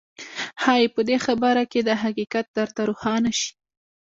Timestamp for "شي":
3.39-3.49